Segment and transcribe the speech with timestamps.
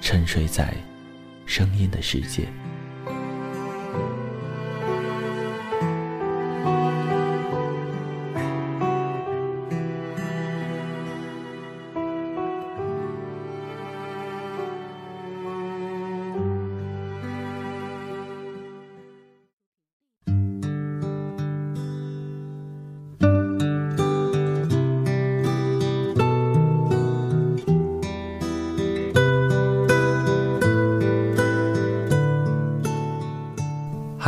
[0.00, 0.74] 沉睡在
[1.46, 2.48] 声音的世界。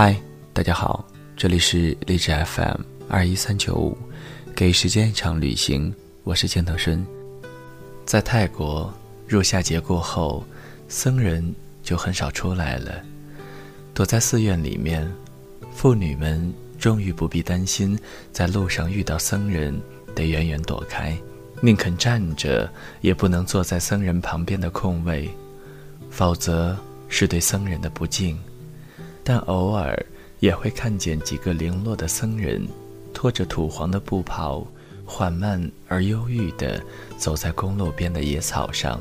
[0.05, 0.21] 嗨，
[0.53, 3.97] 大家好，这里是励志 FM 二一三九五，
[4.53, 5.95] 给时间一场旅行，
[6.25, 7.07] 我是钱德顺。
[8.05, 8.93] 在泰国
[9.29, 10.45] 入夏节过后，
[10.89, 13.01] 僧人就很少出来了，
[13.95, 15.09] 躲在寺院里面，
[15.73, 17.97] 妇女们终于不必担心
[18.33, 19.81] 在路上遇到僧人
[20.17, 21.17] 得远远躲开，
[21.61, 22.69] 宁肯站着
[23.03, 25.31] 也不能坐在僧人旁边的空位，
[26.11, 26.77] 否则
[27.07, 28.37] 是对僧人的不敬。
[29.25, 30.05] 但偶尔
[30.41, 32.67] 也会看见几个零落的僧人，
[33.15, 34.67] 拖着土黄的布袍，
[35.05, 36.83] 缓慢而忧郁地
[37.17, 39.01] 走在公路边的野草上，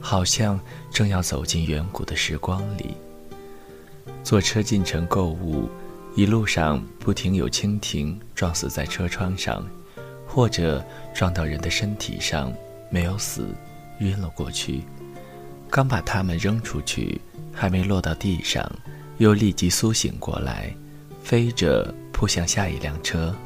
[0.00, 0.58] 好像
[0.90, 2.94] 正要走进远古的时光里。
[4.22, 5.68] 坐车进城购物，
[6.14, 9.66] 一路上不停有蜻蜓撞死在车窗上，
[10.26, 10.84] 或者
[11.14, 12.52] 撞到人的身体上，
[12.90, 13.48] 没有死，
[13.98, 14.82] 晕了过去。
[15.68, 17.20] 刚把它们扔出去，
[17.52, 18.70] 还没落到地上。
[19.20, 20.74] 又立即苏醒过来，
[21.22, 23.36] 飞着扑向下一辆车。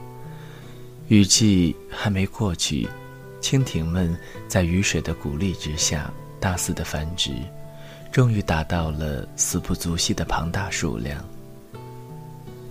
[1.09, 2.89] 雨季还没过去，
[3.43, 6.09] 蜻蜓们在雨水的鼓励之下
[6.39, 7.33] 大肆的繁殖，
[8.13, 11.23] 终于达到了死不足惜的庞大数量。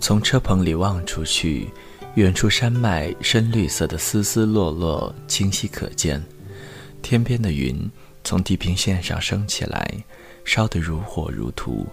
[0.00, 1.68] 从车棚里望出去，
[2.14, 6.24] 远处山脉深绿色的丝丝落落清晰可见，
[7.02, 7.78] 天边的云
[8.24, 9.94] 从地平线上升起来。
[10.46, 11.86] 烧得如火如荼，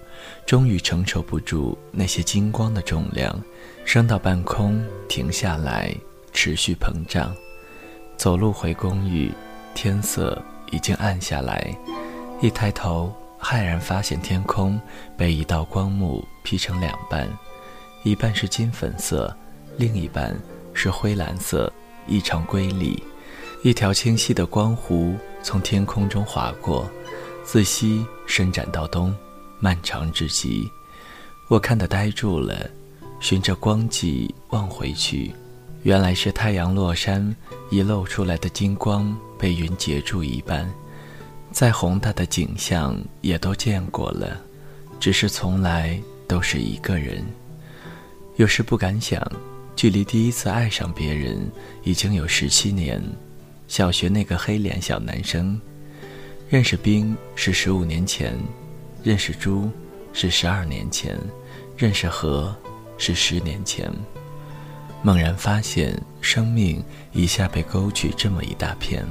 [0.45, 3.39] 终于承受不住那些金光的重量，
[3.85, 5.95] 升到半空，停下来，
[6.33, 7.33] 持续膨胀。
[8.17, 9.31] 走路回公寓，
[9.73, 11.75] 天色已经暗下来，
[12.41, 14.79] 一抬头，骇然发现天空
[15.17, 17.27] 被一道光幕劈成两半，
[18.03, 19.35] 一半是金粉色，
[19.77, 20.37] 另一半
[20.73, 21.71] 是灰蓝色，
[22.07, 23.01] 异常瑰丽。
[23.63, 26.89] 一条清晰的光弧从天空中划过。
[27.43, 29.13] 自西伸展到东，
[29.61, 30.69] 漫长至极。
[31.47, 32.69] 我看得呆住了，
[33.19, 35.31] 循着光迹望回去，
[35.83, 37.33] 原来是太阳落山，
[37.69, 40.69] 已露出来的金光被云截住一半。
[41.51, 44.41] 再宏大的景象也都见过了，
[44.99, 47.23] 只是从来都是一个人。
[48.37, 49.21] 有时不敢想，
[49.75, 51.37] 距离第一次爱上别人
[51.83, 53.01] 已经有十七年。
[53.67, 55.59] 小学那个黑脸小男生。
[56.49, 58.37] 认识冰是十五年前，
[59.03, 59.69] 认识猪
[60.13, 61.17] 是十二年前，
[61.75, 62.55] 认识河
[62.97, 63.91] 是十年前。
[65.01, 69.03] 猛然发现，生命一下被勾去这么一大片，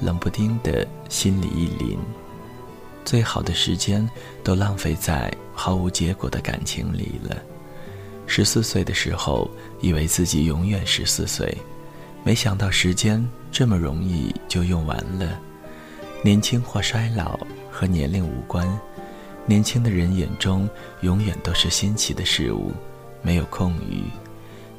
[0.00, 1.96] 冷不丁的心里一凛。
[3.04, 4.06] 最好的时间
[4.42, 7.36] 都浪费在毫无结果的感情里了。
[8.26, 9.48] 十四岁的时候，
[9.80, 11.56] 以为自己永远十四岁，
[12.24, 15.40] 没想到时间这么容易就用完了。
[16.22, 17.38] 年轻或衰老
[17.70, 18.68] 和年龄无关，
[19.48, 20.68] 年轻的人眼中
[21.00, 22.70] 永远都是新奇的事物，
[23.22, 24.04] 没有空余。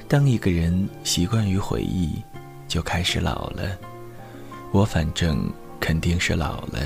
[0.07, 2.21] 当一个人习惯于回忆，
[2.67, 3.75] 就开始老了。
[4.71, 6.79] 我反正肯定是老了，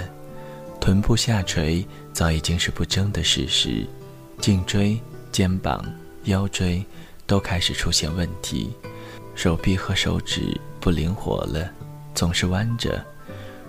[0.80, 3.86] 臀部下垂早已经是不争的事实，
[4.40, 4.98] 颈椎、
[5.30, 5.84] 肩膀、
[6.24, 6.82] 腰椎
[7.28, 8.74] 都开始出现问题，
[9.36, 11.70] 手臂和手指不灵活了，
[12.16, 13.06] 总是弯着。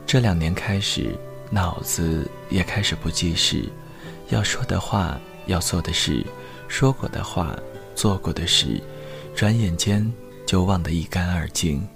[0.07, 1.19] 这两年开始，
[1.51, 3.69] 脑子也开始不记事，
[4.35, 5.17] 要说的话，
[5.47, 6.27] 要做的事，
[6.67, 7.57] 说过的话，
[7.95, 8.83] 做过的事，
[9.33, 10.13] 转眼间
[10.45, 11.87] 就忘得一干二净。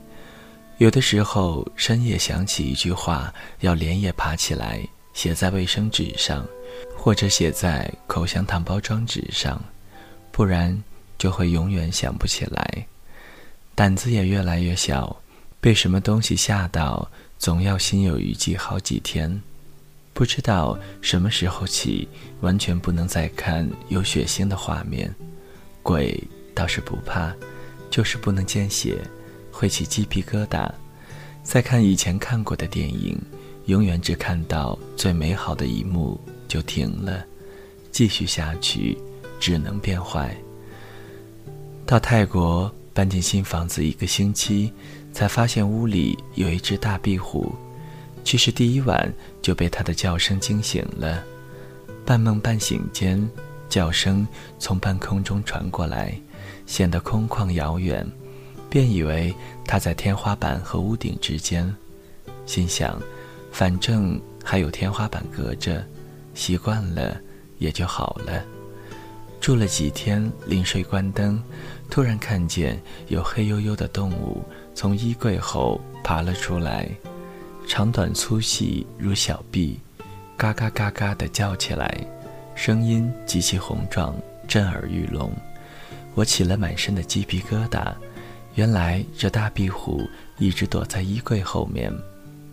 [0.77, 4.81] 有的时候深夜想起一句话，要连夜爬起来
[5.15, 6.47] 写在卫生纸上，
[6.97, 9.61] 或者写在口香糖包装纸上，
[10.31, 10.81] 不然
[11.19, 12.87] 就会永远想不起来。
[13.75, 15.21] 胆子也越来越小，
[15.61, 19.43] 被什么东西吓到，总要心有余悸好几天。
[20.19, 22.09] 不知道什么时候起，
[22.41, 25.15] 完全不能再看有血腥的画面。
[25.81, 26.21] 鬼
[26.57, 27.33] 倒是不怕，
[27.89, 28.99] 就是不能见血。
[29.53, 30.69] 会起鸡皮疙瘩，
[31.45, 33.17] 再看以前看过的电影，
[33.67, 37.25] 永远只看到最美好的一幕就停了，
[37.93, 38.99] 继续下去
[39.39, 40.37] 只能变坏。
[41.87, 44.73] 到泰国搬进新房子一个星期，
[45.13, 47.55] 才发现屋里有一只大壁虎，
[48.29, 49.11] 其实第一晚
[49.41, 51.25] 就被它的叫声惊醒了，
[52.05, 53.27] 半梦半醒间，
[53.71, 54.29] 叫声
[54.59, 56.13] 从半空中传过来，
[56.67, 58.07] 显得空旷遥远。
[58.69, 59.35] 便以为
[59.65, 61.75] 他在天花板和屋顶之间，
[62.45, 63.01] 心想，
[63.51, 65.83] 反正还有天花板隔着，
[66.35, 67.19] 习惯了
[67.57, 68.45] 也就好了。
[69.41, 71.43] 住了几天，临睡关灯，
[71.89, 76.87] 突然看见有黑黝黝的动物从衣柜后爬了出来，
[77.69, 79.79] 长短粗细如小臂，
[80.39, 82.03] 嘎嘎嘎嘎地叫起来，
[82.55, 84.17] 声音极其洪壮，
[84.49, 85.31] 震耳欲聋。
[86.15, 87.93] 我起了满身的鸡皮疙瘩。
[88.55, 90.01] 原来这大壁虎
[90.39, 91.93] 一直躲在衣柜后面，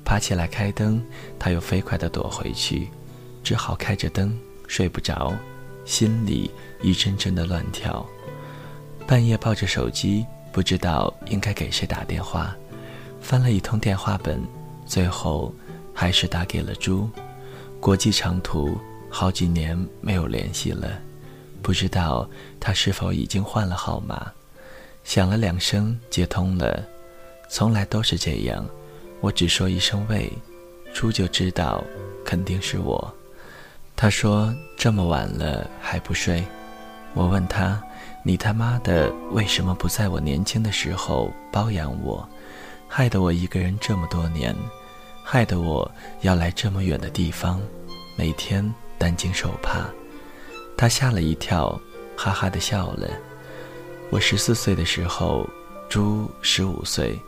[0.04, 1.02] 爬起来开灯，
[1.40, 2.90] 它又飞快地躲回去，
[3.42, 5.34] 只好开着灯睡不着，
[5.86, 6.52] 心里
[6.82, 8.06] 一阵阵的乱跳。
[9.08, 12.54] 半夜抱着手机，不知道应该给谁打电话，
[13.22, 14.44] 翻了一通电话本，
[14.86, 15.54] 最后
[15.94, 17.10] 还是打给了猪。
[17.80, 18.78] 国际长途，
[19.10, 21.00] 好几年没有联系了，
[21.62, 22.28] 不知道
[22.60, 24.32] 他是否已经换了号码。
[25.04, 26.84] 响了两声，接通了。
[27.48, 28.66] 从来都是这样，
[29.22, 30.32] 我只说一声“喂”，
[30.94, 31.84] 猪就知道
[32.26, 33.14] 肯定是我。
[33.96, 36.44] 他说：“这么晚了还不睡？”
[37.14, 37.82] 我问他
[38.26, 42.28] ：“你他妈的为什么不在我年轻的时候包养我？
[42.98, 44.56] 害得我一个人这么多年，
[45.22, 47.62] 害得我要来这么远的地方，
[48.16, 49.86] 每天担惊受怕。”
[50.78, 51.78] 他吓了一跳，
[52.16, 53.10] 哈哈的笑了。
[54.10, 55.46] 我十四岁的时候，
[55.90, 57.20] 朱十五岁，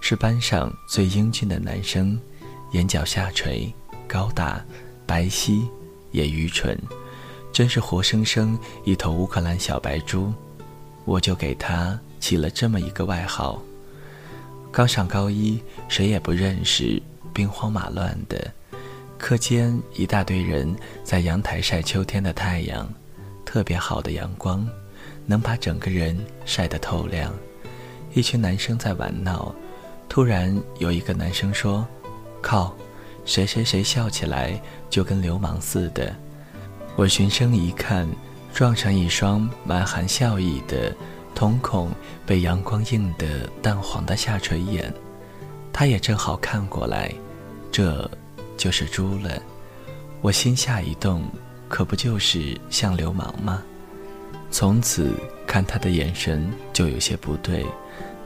[0.00, 2.16] 是班上最英俊的男生，
[2.70, 3.74] 眼角下垂，
[4.06, 4.64] 高大，
[5.08, 5.66] 白皙，
[6.12, 6.80] 也愚蠢，
[7.52, 10.32] 真是活生生一头乌克兰小白猪。
[11.04, 13.60] 我就给他起了这么一个外号。
[14.76, 15.58] 刚上高一，
[15.88, 17.02] 谁也不认识，
[17.32, 18.52] 兵荒马乱的，
[19.16, 22.86] 课间一大堆人在阳台晒秋天的太阳，
[23.42, 24.68] 特别好的阳光。
[25.24, 26.14] 能把整个人
[26.44, 27.32] 晒得透亮。
[28.12, 29.54] 一群男生在玩闹，
[30.10, 31.88] 突然有一个男生说
[32.42, 32.76] ：“靠，
[33.24, 36.14] 谁谁谁笑起来就跟流氓似的。”
[36.96, 38.06] 我循声一看，
[38.52, 40.94] 撞上一双满含笑意的、
[41.36, 41.90] 瞳孔
[42.24, 44.92] 被阳光映得淡黄的下垂眼。
[45.70, 47.12] 他也正好看过来，
[47.70, 48.10] 这
[48.56, 49.38] 就是猪了。
[50.22, 51.22] 我心下一动，
[51.68, 53.62] 可不就是像流氓吗？
[54.50, 55.12] 从此
[55.46, 57.66] 看他的眼神就有些不对，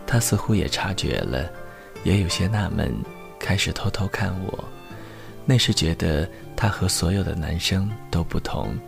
[0.07, 1.51] 他似乎也察觉了，
[2.05, 2.95] 也有些纳闷，
[3.41, 4.65] 开始偷偷看我。
[5.45, 8.79] 那时觉得他和所有的男生都不同，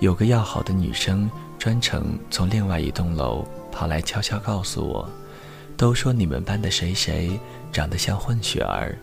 [0.00, 1.28] 有个要好的女生
[1.58, 5.08] 专程从另外一栋楼跑来悄悄告诉我，
[5.76, 7.38] 都说你们班的谁谁
[7.72, 8.96] 长得像混血儿，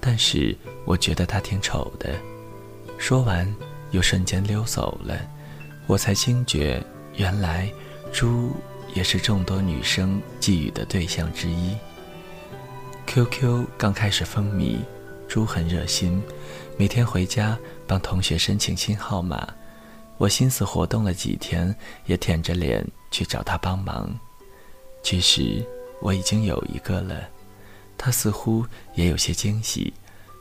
[0.00, 2.14] 但是我觉得他挺丑的。
[2.98, 3.52] 说完
[3.90, 5.16] 又瞬间溜走了，
[5.86, 6.82] 我才惊觉。
[7.16, 7.68] 原来，
[8.12, 8.52] 猪
[8.94, 11.76] 也是众多女生觊觎的对象之一。
[13.06, 14.76] QQ 刚开始风靡，
[15.26, 16.22] 猪很热心，
[16.76, 19.52] 每天回家帮同学申请新号码。
[20.18, 21.74] 我心思活动了几天，
[22.06, 24.14] 也舔着脸去找他帮忙。
[25.02, 25.64] 其实
[26.02, 27.28] 我已经有一个了，
[27.96, 29.92] 他似乎也有些惊喜。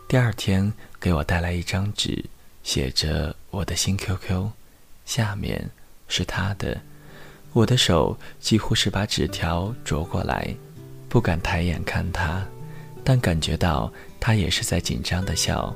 [0.07, 2.25] 第二天给我带来一张纸，
[2.63, 4.49] 写着我的新 QQ，
[5.05, 5.69] 下面。
[6.09, 6.79] 是他的，
[7.51, 10.55] 我的手几乎是把纸条啄过来，
[11.09, 12.47] 不敢抬眼看他，
[13.03, 15.75] 但感觉到他也是在紧张的笑，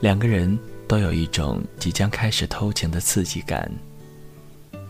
[0.00, 3.70] 两个人都有一种即将开始偷情的刺激感。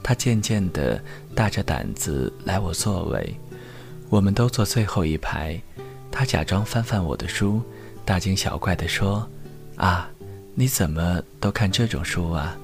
[0.03, 1.03] 他渐渐地
[1.35, 3.35] 大着胆子来我座位，
[4.09, 5.61] 我们都坐最后一排，
[6.11, 7.61] 他假装翻翻我的书，
[8.05, 9.29] 大惊小怪地说
[9.77, 10.09] ：“啊，
[10.55, 12.57] 你怎么都看这种书啊？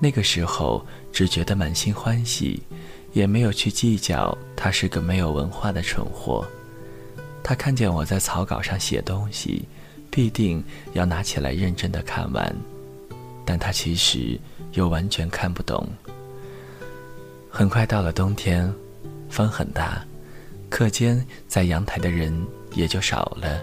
[0.00, 2.62] 那个时候只觉得满心欢喜，
[3.12, 6.46] 也没有去计较他是个没有文化的蠢货。
[7.42, 9.66] 他看见我在草稿上写东西，
[10.14, 12.54] 必定要拿起来认真的看完，
[13.44, 14.38] 但他其实
[14.74, 15.84] 又完全看不懂。
[17.50, 18.72] 很快到了冬天，
[19.28, 20.06] 风很大，
[20.70, 22.32] 课间在阳台的人
[22.76, 23.60] 也就少了。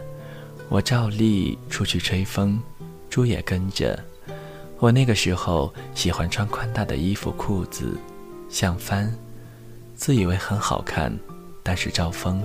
[0.67, 2.61] 我照例出去吹风，
[3.09, 3.97] 猪也跟着。
[4.79, 7.97] 我那个时候喜欢穿宽大的衣服、裤子，
[8.49, 9.09] 像帆，
[9.95, 11.17] 自以为很好看，
[11.63, 12.43] 但是招风。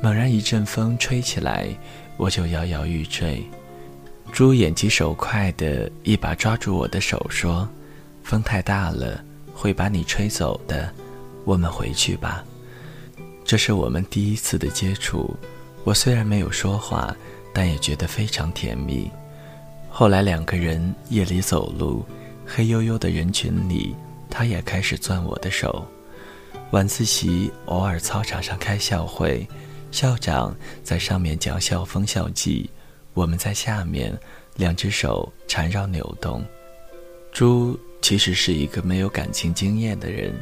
[0.00, 1.68] 猛然一阵风吹起来，
[2.16, 3.44] 我就摇摇欲坠。
[4.32, 7.68] 猪眼疾手快的一把抓住我的手，说
[8.22, 9.24] ：“风太大了。”
[9.60, 10.88] 会把你吹走的，
[11.44, 12.44] 我们回去吧。
[13.44, 15.36] 这是我们第一次的接触，
[15.82, 17.12] 我虽然没有说话，
[17.52, 19.10] 但也觉得非常甜蜜。
[19.90, 22.06] 后来两个人夜里走路，
[22.46, 23.96] 黑黝黝的人群里，
[24.30, 25.84] 他也开始攥我的手。
[26.70, 29.44] 晚自习偶尔操场上开校会，
[29.90, 32.70] 校长在上面讲校风校纪，
[33.14, 34.16] 我们在下面，
[34.56, 36.44] 两只手缠绕扭动。
[37.32, 37.78] 猪。
[38.00, 40.32] 其实是一个没有感情经验的人，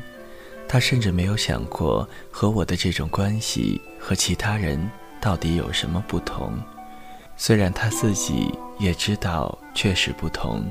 [0.69, 4.79] 他甚至没有想过和我的这种关系和其他人
[5.23, 6.53] 到底有什么不同。
[7.35, 10.71] 虽然他自己也知道确实不同，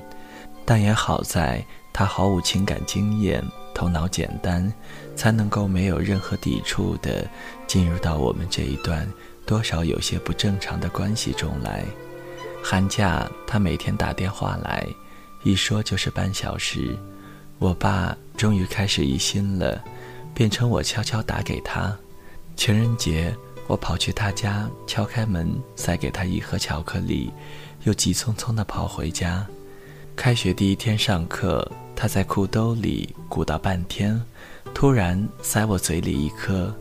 [0.64, 3.44] 但也好在他毫无情感经验，
[3.76, 4.74] 头脑简单，
[5.16, 7.30] 才能够没有任何抵触的
[7.68, 9.08] 进入到我们这一段
[9.46, 11.86] 多少有些不正常的关系中来。
[12.64, 14.88] 寒假他每天打电话来。
[15.44, 16.98] 一说就是半小时，
[17.60, 19.80] 我爸终于开始疑心了，
[20.34, 21.96] 变成我悄悄打给他。
[22.56, 23.32] 情人节，
[23.68, 27.32] 我跑去他家敲开门，塞给他一盒巧克力，
[27.84, 29.46] 又急匆匆地跑回家。
[30.16, 34.20] 开学第一天上课，他在裤兜里鼓捣半天，
[34.74, 36.74] 突然塞我嘴里一颗，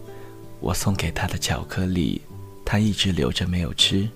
[0.61, 2.23] 我送给他的巧克力，
[2.65, 4.09] 他一直留着没有吃，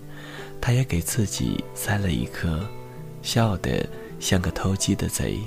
[0.60, 2.60] 他也给自己塞了一颗，
[3.22, 3.86] 笑得。
[4.20, 5.38] 像个偷鸡的贼，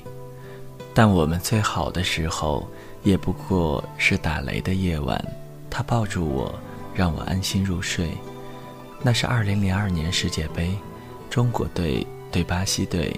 [0.94, 2.66] 但我们最好的时候，
[3.04, 5.22] 也不过是打雷的夜晚，
[5.70, 6.58] 他抱住我，
[6.96, 8.12] 让我安心入睡。
[9.02, 10.74] 那是二零零二年世界杯，
[11.30, 13.14] 中国队对巴西队。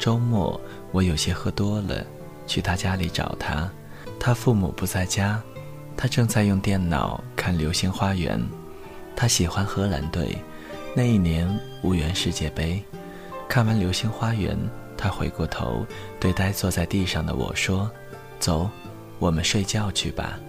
[0.00, 0.58] 周末
[0.92, 2.02] 我有些喝多了，
[2.46, 3.70] 去他家里找他，
[4.18, 5.38] 他父母不在家，
[5.94, 8.38] 他正在用电脑看《流星花园》，
[9.14, 10.38] 他喜欢荷兰队，
[10.96, 11.46] 那一年
[11.82, 12.82] 无缘世界杯。
[13.46, 14.56] 看完《流星花园》，
[14.96, 15.84] 他回过头
[16.18, 17.90] 对呆坐在地上的我说
[18.40, 18.70] ：“走，
[19.18, 20.40] 我们睡觉去吧。”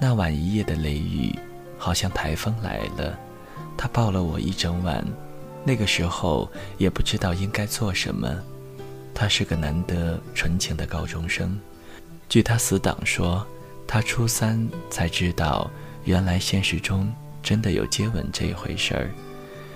[0.00, 1.36] 那晚一夜的雷雨，
[1.76, 3.18] 好像台风来了。
[3.76, 5.04] 他抱了我一整晚，
[5.64, 8.40] 那个时候也不知道应该做什么。
[9.20, 11.58] 他是个难得纯情的高中生，
[12.28, 13.44] 据他死党说，
[13.84, 15.68] 他初三才知道，
[16.04, 19.10] 原来现实中真的有接吻这一回事儿。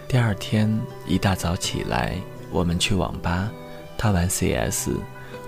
[0.06, 0.72] 第二天
[1.08, 2.16] 一大早起来。
[2.52, 3.50] 我们去网吧，
[3.96, 4.90] 他玩 CS，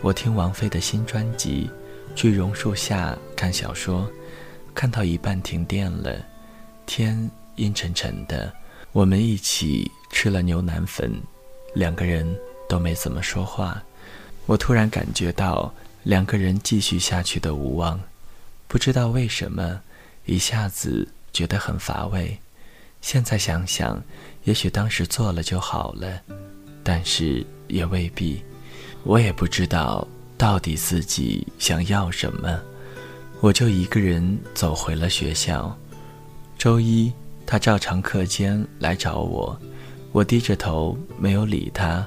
[0.01, 1.71] 我听王菲的新专辑，
[2.17, 4.11] 去榕树下看小说，
[4.75, 6.19] 看到一半停电了，
[6.87, 8.51] 天阴沉沉的，
[8.91, 11.13] 我们一起吃了牛腩粉，
[11.75, 12.27] 两个人
[12.75, 13.81] 都没怎么说话，
[14.47, 18.01] 我突然感觉到两个人继续下去的无望，
[18.67, 19.81] 不知道为什么，
[20.25, 22.37] 一下子觉得很乏味，
[23.01, 24.03] 现在想想，
[24.43, 26.21] 也许当时做了就好了。
[26.83, 28.43] 但是也未必，
[29.05, 30.05] 我也不知道
[30.37, 32.61] 到底自己想要什么，
[33.41, 35.79] 我就一个人走回了学校。
[36.59, 37.13] 周一，
[37.47, 39.57] 他照常课间来找我，
[40.11, 42.05] 我低着头没有理他，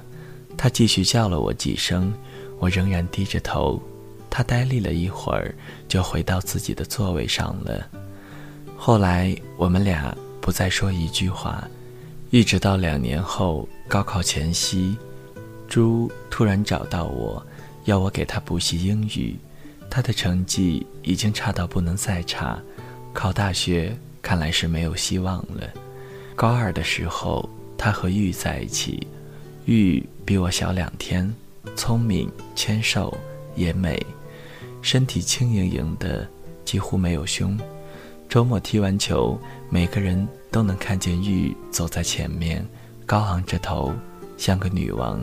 [0.58, 2.12] 他继续叫了我几声，
[2.60, 3.82] 我仍然低着头。
[4.30, 5.56] 他呆立了一会儿，
[5.88, 7.88] 就回到自己的座位上了。
[8.76, 11.66] 后来我们俩不再说一句话。
[12.30, 14.98] 一直到两年后高考前夕，
[15.70, 17.42] 朱突然找到我，
[17.86, 19.38] 要我给他补习英语。
[19.90, 22.60] 他的成绩已经差到不能再差，
[23.14, 25.70] 考大学看来是没有希望了。
[26.36, 29.08] 高二的时候，他和玉在一起，
[29.68, 31.32] 玉比我小两天，
[31.76, 33.16] 聪明、纤瘦、
[33.56, 34.04] 也美，
[34.82, 36.28] 身体轻盈盈的，
[36.66, 37.56] 几乎没有胸。
[38.28, 40.28] 周末踢完球，每个人。
[40.50, 42.66] 都能看见玉走在前面，
[43.06, 43.94] 高昂着头，
[44.38, 45.22] 像个女王。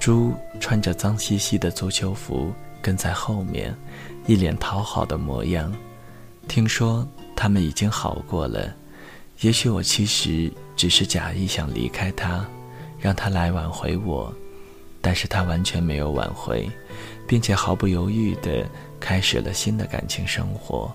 [0.00, 3.76] 猪穿着脏兮兮的足球服跟在后面，
[4.26, 5.70] 一脸讨好的模样。
[6.48, 7.06] 听说
[7.36, 8.74] 他们已经好过了，
[9.42, 12.44] 也许我其实只是假意想离开他，
[12.98, 14.32] 让他来挽回我，
[15.00, 16.68] 但是他完全没有挽回，
[17.26, 18.66] 并且毫不犹豫地
[18.98, 20.92] 开始了新的感情生活。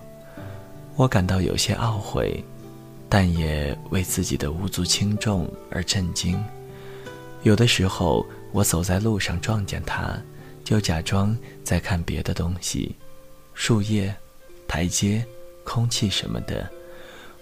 [0.96, 2.44] 我感到有些懊悔，
[3.08, 6.42] 但也为自己的无足轻重而震惊。
[7.42, 10.16] 有的时候，我走在路上撞见他，
[10.62, 12.94] 就假装在看别的东西，
[13.54, 14.14] 树叶、
[14.68, 15.24] 台阶、
[15.64, 16.68] 空气什么的。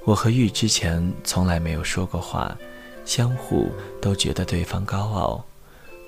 [0.04, 2.56] 我和玉之前从来没有说过话，
[3.10, 3.68] 相互
[4.00, 5.44] 都觉得对方高傲。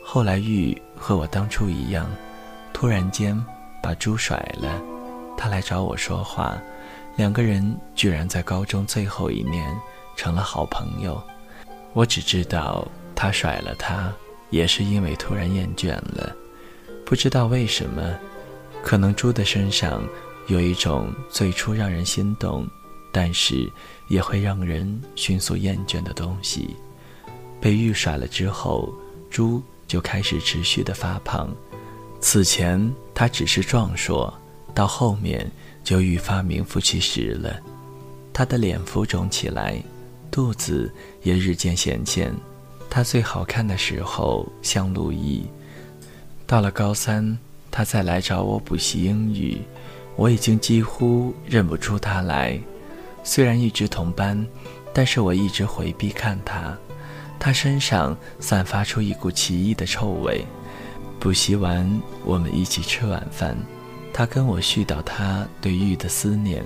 [0.04, 2.08] 后来玉和我当初一样，
[2.72, 3.36] 突然间
[3.82, 4.80] 把猪甩了，
[5.36, 6.56] 他来找我说话。
[7.16, 9.76] 两个人居然在高中最后一年
[10.14, 11.20] 成了好朋友。
[11.92, 14.12] 我只知道他甩了他，
[14.50, 16.32] 也是因为突然厌倦了。
[17.04, 18.16] 不知道为什么，
[18.80, 20.04] 可能猪的身上
[20.46, 22.64] 有一种最初让人心动，
[23.12, 23.68] 但是
[24.06, 26.76] 也会让人迅速厌倦的东西。
[27.62, 28.92] 被玉甩了之后，
[29.30, 31.48] 猪就开始持续的发胖。
[32.20, 34.30] 此前他只是壮硕，
[34.74, 35.50] 到后面。
[35.84, 37.58] 就愈发名副其实了，
[38.32, 39.82] 他的脸浮肿起来，
[40.30, 42.32] 肚子也日渐显现。
[42.88, 45.44] 他最好看的时候像陆毅。
[46.46, 47.36] 到了高三，
[47.68, 49.60] 他再来找我补习英语，
[50.14, 52.56] 我已经几乎认不出他来。
[53.24, 54.46] 虽然一直同班，
[54.94, 56.78] 但是我一直回避看他。
[57.42, 60.46] 他身上散发出一股奇异的臭味。
[61.18, 63.56] 补习完，我们一起吃晚饭。
[64.12, 66.62] 他跟我絮叨他对玉的思念，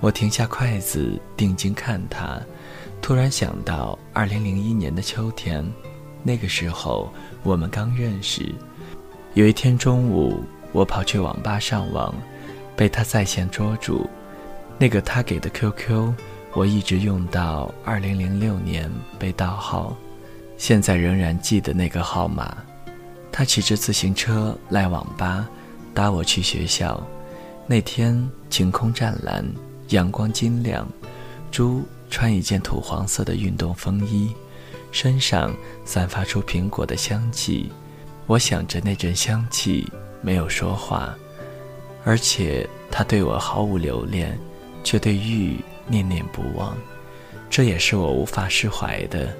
[0.00, 2.38] 我停下筷子，定睛看他，
[3.00, 5.64] 突然想到二零零一年的秋天，
[6.22, 7.10] 那个时候
[7.42, 8.54] 我们刚认识。
[9.32, 12.14] 有一天中午，我跑去网吧上网，
[12.76, 14.06] 被他在线捉住。
[14.76, 16.12] 那个他给的 QQ，
[16.54, 19.96] 我一直用到二零零六年被盗号，
[20.56, 22.56] 现在仍然记得那个号码。
[23.32, 25.48] 他骑着自行车来网吧。
[25.92, 27.00] 搭我去学校，
[27.68, 29.44] 那天晴空湛蓝，
[29.90, 30.86] 阳光金亮。
[31.52, 34.32] 猪穿一件土黄色的运动风衣，
[34.90, 37.70] 身上散发出苹果的香气。
[38.26, 39.88] 我想着那阵香气，
[40.20, 41.14] 没有说话。
[42.04, 44.36] 而且他对我毫无留恋，
[44.82, 46.76] 却对玉念念不忘，
[47.50, 49.34] 这也是我无法释怀的。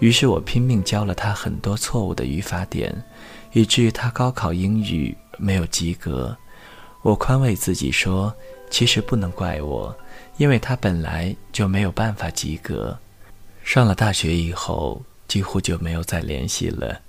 [0.00, 2.94] 于是我拼命教了他很多错误的语法点，
[3.52, 5.16] 以至于他高考英语。
[5.40, 6.36] 没有及格，
[7.00, 8.34] 我宽慰自己说，
[8.70, 9.96] 其实不能怪我，
[10.36, 12.98] 因为他本来就没有办法及格。
[13.62, 17.00] 上了大学以后，几乎就没有再联系了，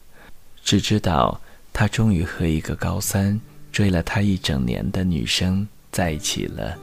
[0.63, 1.41] 只知道
[1.73, 6.77] 他终于和一个高三追了他一整年的女生在一起了。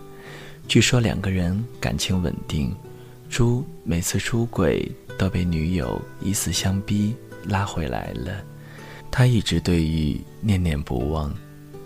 [0.69, 2.75] 据说两个人感情稳定，
[3.31, 8.43] 猪每次出轨都被女友以死相逼拉回来了。
[9.11, 11.33] 他一直对玉念念不忘，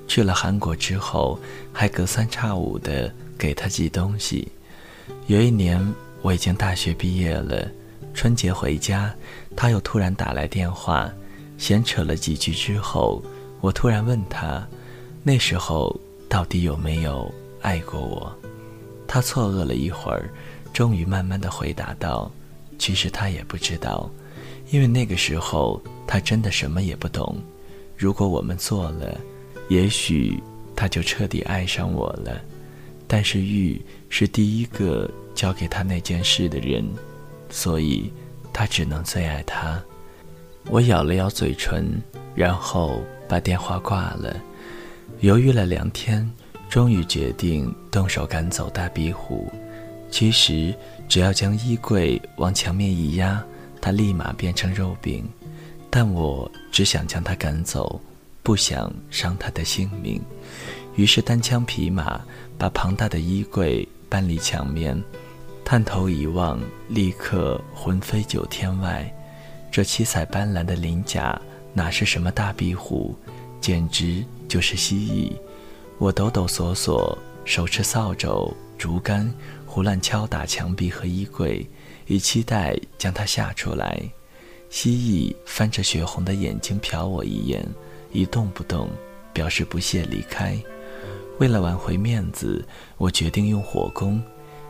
[0.09, 1.39] 去了韩国之后，
[1.73, 4.49] 还隔三差五的给他寄东西。
[5.27, 5.81] 有一年
[6.23, 7.71] 我已经大学毕业了，
[8.15, 9.15] 春节回家，
[9.55, 11.09] 他又突然打来电话，
[11.59, 13.23] 闲扯了几句之后，
[13.61, 14.67] 我突然问他，
[15.23, 15.95] 那时候
[16.31, 18.35] 到底有没有爱过我？
[19.11, 20.31] 他错愕了一会儿，
[20.73, 22.31] 终于慢慢的回答道
[22.79, 24.09] ：“其实他也不知道，
[24.71, 27.41] 因为那个时候。”他真的什么也不懂，
[27.97, 29.17] 如果我们做了，
[29.69, 30.43] 也许
[30.75, 32.41] 他就彻底爱上我了。
[33.07, 36.85] 但是玉是第一个交给他那件事的人，
[37.49, 38.13] 所以
[38.53, 39.81] 他只能最爱他。
[40.69, 42.03] 我咬了咬嘴唇，
[42.35, 44.37] 然后把电话挂了。
[45.21, 46.29] 犹豫了两天，
[46.71, 49.53] 终于决定动手赶走大壁虎。
[50.09, 50.73] 其实
[51.09, 53.45] 只要将衣柜往墙面一压，
[53.81, 55.29] 它立马变成肉饼。
[55.91, 58.01] 但我只想将它赶走，
[58.45, 60.23] 不想伤它的性命，
[60.95, 62.21] 于是单枪匹马
[62.57, 65.01] 把庞大的衣柜搬离墙面，
[65.65, 69.13] 探头一望，立刻魂飞九天外。
[69.73, 71.41] 这七彩斑斓的鳞甲
[71.73, 73.17] 哪是什么大壁虎，
[73.61, 75.33] 简直就是蜥蜴。
[76.01, 79.31] 我抖抖索索，手持扫帚、竹竿，
[79.67, 81.69] 胡乱敲打墙壁和衣柜，
[82.07, 84.01] 以期待将它吓出来。
[84.71, 87.63] 蜥蜴翻着血红的眼睛瞟我一眼，
[88.13, 88.89] 一动不动，
[89.35, 90.59] 表示不屑离开。
[91.39, 94.23] 为了挽回面子，我决定用火攻，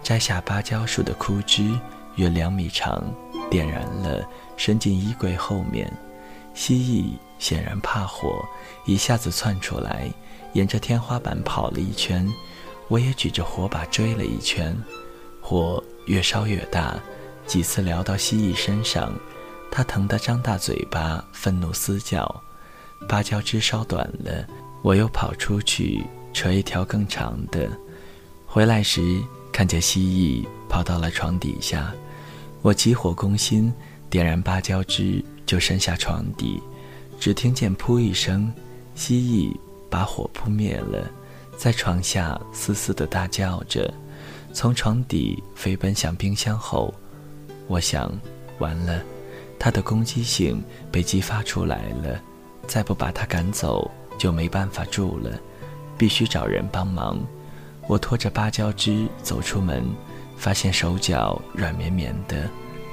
[0.03, 1.71] 摘下芭蕉树的枯枝，
[2.16, 3.05] 约两米长，
[3.49, 5.88] 点燃了，伸进衣柜后面。
[6.55, 8.44] 蜥蜴显然怕火，
[8.85, 10.09] 一下子窜出来，
[10.53, 12.31] 沿着天花板跑了一圈。
[12.87, 14.76] 我也举着火把追了一圈，
[15.40, 16.96] 火越烧越大，
[17.46, 19.12] 几次燎到蜥蜴身上。
[19.70, 22.42] 它疼得张大嘴巴，愤怒嘶叫。
[23.09, 24.46] 芭蕉枝烧短了，
[24.83, 27.70] 我又跑出去扯一条更长的。
[28.44, 29.22] 回来时，
[29.53, 31.94] 看见蜥蜴跑到了床底下，
[32.61, 33.72] 我急火攻心，
[34.11, 36.61] 点燃芭蕉枝就伸下床底，
[37.21, 38.51] 只听见“噗”一声，
[38.95, 39.55] 蜥蜴
[39.91, 41.07] 把火扑灭了，
[41.55, 43.93] 在床下嘶嘶地大叫着，
[44.55, 46.93] 从床底飞奔向冰箱后。
[47.69, 48.11] 我想，
[48.59, 49.03] 完了，
[49.59, 52.19] 它的攻击性被激发出来了。
[52.67, 55.39] 再不把它赶走，就没办法住了，
[55.99, 57.21] 必须找人帮忙。
[57.87, 59.85] 我拖着芭蕉枝走出门，
[60.39, 62.49] 发现手脚软绵绵的，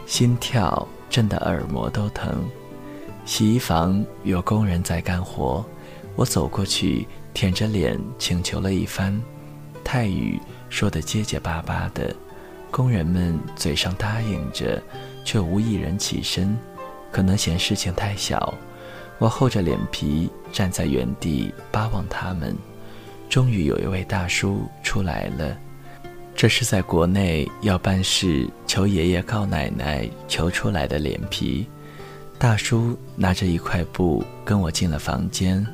[0.05, 2.43] 心跳震得耳膜都疼。
[3.27, 5.63] 洗衣房有工人在干活，
[6.15, 9.21] 我走过去，舔着脸请求了一番，
[9.83, 12.15] 泰语说得结结巴巴的，
[12.71, 14.81] 工人们嘴上答应着，
[15.25, 16.57] 却无一人起身，
[17.11, 18.53] 可能嫌事情太小。
[19.19, 22.55] 我厚着脸皮站在原地巴望他们，
[23.27, 25.57] 终于有一位大叔出来了。
[26.33, 31.67] 这是在国内要办事求爷爷告奶奶求出来的脸皮。
[32.39, 35.65] 大叔拿着一块布跟我进了房间，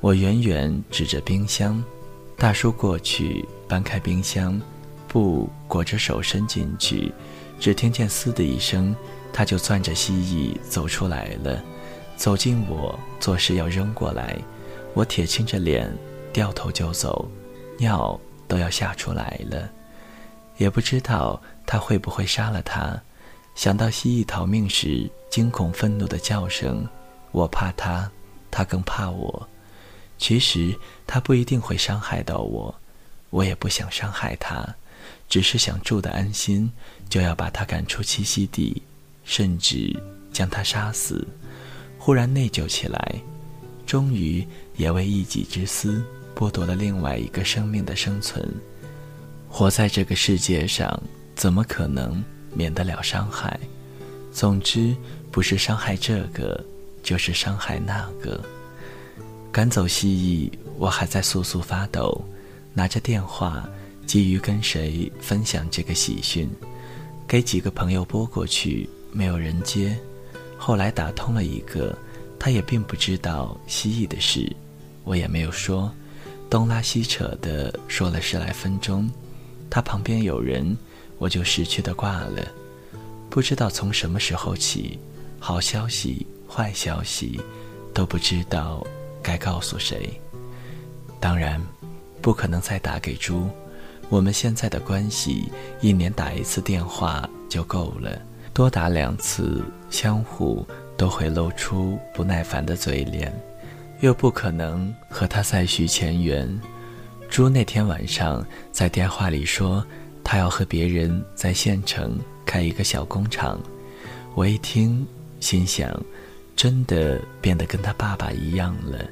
[0.00, 1.82] 我远远指着冰箱。
[2.36, 4.60] 大叔过去搬开冰箱，
[5.06, 7.12] 布裹着手伸进去，
[7.60, 8.94] 只听见“嘶”的一声，
[9.32, 11.62] 他就攥着蜥蜴走出来了。
[12.16, 14.36] 走近我，做事要扔过来，
[14.94, 15.88] 我铁青着脸，
[16.32, 17.30] 掉头就走，
[17.78, 18.18] 尿
[18.48, 19.70] 都要吓出来了。
[20.56, 23.00] 也不知道他会不会杀了他。
[23.60, 26.82] 想到蜥蜴逃命时惊恐愤怒的叫声，
[27.30, 28.10] 我怕它，
[28.50, 29.46] 它更怕我。
[30.16, 30.74] 其实
[31.06, 32.74] 它不一定会伤害到我，
[33.28, 34.66] 我也不想伤害它，
[35.28, 36.72] 只是想住得安心，
[37.10, 38.82] 就要把它赶出栖息地，
[39.24, 39.94] 甚至
[40.32, 41.28] 将它杀死。
[41.98, 43.14] 忽然内疚起来，
[43.84, 44.42] 终于
[44.78, 46.02] 也为一己之私
[46.34, 48.42] 剥夺了另外一个生命的生存。
[49.50, 50.98] 活在这个世界上，
[51.36, 53.58] 怎么可能免得了伤害？
[54.32, 54.94] 总之，
[55.30, 56.62] 不是伤害这个，
[57.02, 58.40] 就是伤害那个。
[59.52, 62.24] 赶走蜥蜴，我还在簌簌发抖，
[62.72, 63.68] 拿着电话，
[64.06, 66.48] 急于跟谁分享这个喜讯，
[67.26, 69.98] 给几个朋友拨过去，没有人接。
[70.56, 71.96] 后来打通了一个，
[72.38, 74.54] 他也并不知道蜥蜴的事，
[75.02, 75.92] 我也没有说，
[76.48, 79.10] 东拉西扯的说了十来分钟，
[79.68, 80.76] 他旁边有人，
[81.20, 82.42] 我就识趣的挂了。
[83.28, 84.98] 不知道从什么时候起，
[85.38, 87.40] 好消息、坏消息，
[87.94, 88.84] 都不知道
[89.22, 90.10] 该告诉谁。
[91.20, 91.60] 当然，
[92.22, 93.48] 不可能再打给猪，
[94.08, 98.20] 我们现在的关系，一年打一次电话就够了。
[98.54, 103.32] 多打两次，相互都会露出不耐烦的嘴脸，
[104.00, 106.60] 又不可能和他再续前缘。
[107.28, 109.86] 猪那天晚上在电话里说，
[110.30, 112.16] 他要和别人在县城
[112.46, 113.60] 开一个小工厂。
[114.36, 115.04] 我一听，
[115.40, 115.90] 心想，
[116.54, 119.04] 真的变得跟他爸爸一样了。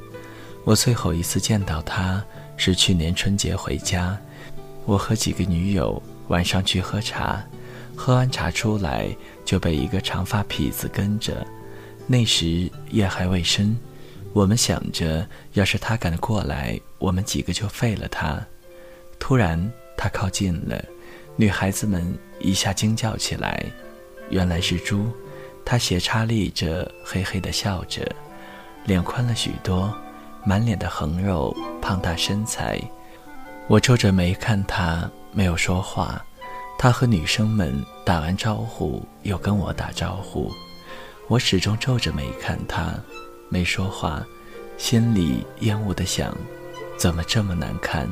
[0.63, 2.25] 我最后一次见到他
[2.57, 4.17] 是去年春节回家，
[4.85, 7.45] 我和几个女友晚上去喝茶。
[7.97, 9.09] 喝完茶出来，
[9.45, 11.45] 就被一个长发痞子跟着。
[12.07, 13.77] 那时夜还未深，
[14.33, 18.41] 我们想着，要是他敢过来，我们几个就废了他。
[19.19, 19.61] 突然，
[19.97, 20.81] 他靠近了，
[21.41, 23.65] 女孩子们一下惊叫起来。
[24.29, 25.09] 原来是猪，
[25.65, 28.05] 他斜插立着，嘿嘿地笑着，
[28.85, 29.97] 脸宽了许多，
[30.45, 32.81] 满脸的横肉，胖大身材。
[33.69, 36.21] 我皱着眉看他，没有说话。
[36.77, 37.73] 他和女生们
[38.05, 40.53] 打完招呼，又跟我打招呼，
[41.29, 42.93] 我始终皱着眉看他，
[43.49, 44.27] 没说话，
[44.77, 46.37] 心里厌恶的想：
[46.97, 48.09] 怎么这么难看？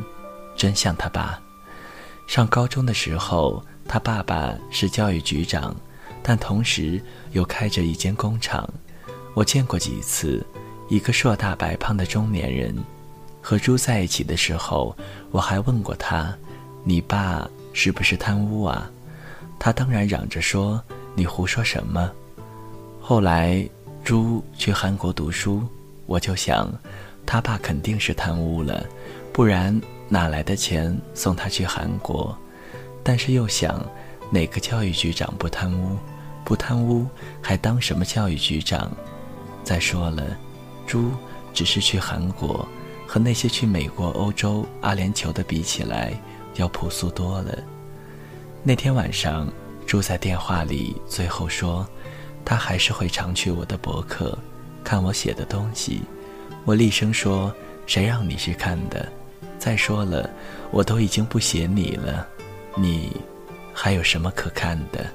[0.56, 1.42] 真像他爸。
[2.26, 5.74] 上高中的时候，他爸爸是教育局长，
[6.22, 7.00] 但同时
[7.32, 8.68] 又开着一间工厂。
[9.34, 10.44] 我见过几次，
[10.88, 12.76] 一个硕大白胖的中年人。
[13.40, 14.96] 和猪在一起的时候，
[15.30, 16.36] 我还问过他
[16.82, 18.90] ：“你爸？”是不是贪污啊？
[19.58, 20.82] 他当然嚷着说
[21.14, 22.10] ：“你胡说什么？”
[23.00, 23.68] 后来
[24.02, 25.62] 猪去韩国读书，
[26.06, 26.72] 我就想，
[27.26, 28.84] 他爸肯定是贪污了，
[29.32, 32.36] 不然哪来的钱送他去韩国？
[33.02, 33.84] 但是又想，
[34.30, 35.96] 哪个教育局长不贪污？
[36.44, 37.06] 不贪污
[37.42, 38.90] 还当什么教育局长？
[39.64, 40.24] 再说了，
[40.86, 41.10] 猪
[41.52, 42.66] 只是去韩国，
[43.06, 46.12] 和那些去美国、欧洲、阿联酋的比起来。
[46.56, 47.58] 要朴素多了。
[48.62, 49.46] 那天晚上，
[49.86, 51.86] 猪在电话里，最后说，
[52.46, 54.38] 他还是会常去我的博客
[54.82, 56.00] 看我写的东西。
[56.64, 57.54] 我厉声说
[57.86, 59.06] ：“谁让你去看的？
[59.58, 60.28] 再说了，
[60.70, 62.26] 我都已经不写你了，
[62.76, 63.16] 你
[63.72, 65.06] 还有什么可看的？”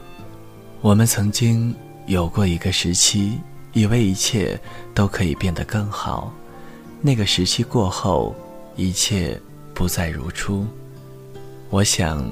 [0.82, 1.76] 我们曾经
[2.08, 3.40] 有过一个时期，
[3.74, 4.60] 以为一切
[4.94, 6.34] 都可以变得更好。
[7.02, 8.36] 那个时期过后，
[8.76, 9.40] 一切
[9.74, 10.66] 不再如初。
[11.70, 12.26] 我想，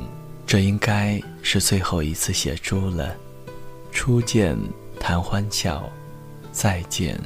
[0.47, 3.15] 这应该是最后一次写书了。
[3.91, 4.57] 初见
[4.99, 5.87] 谈欢笑，
[6.51, 7.19] 再见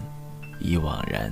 [0.59, 1.31] 已惘然。